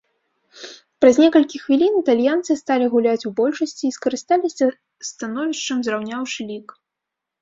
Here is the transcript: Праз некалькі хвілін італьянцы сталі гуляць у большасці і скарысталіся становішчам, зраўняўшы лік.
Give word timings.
Праз 1.03 1.15
некалькі 1.23 1.57
хвілін 1.65 1.99
італьянцы 2.01 2.51
сталі 2.61 2.85
гуляць 2.93 3.23
у 3.31 3.33
большасці 3.41 3.85
і 3.91 3.95
скарысталіся 3.99 4.65
становішчам, 5.11 5.77
зраўняўшы 5.91 6.41
лік. 6.53 6.67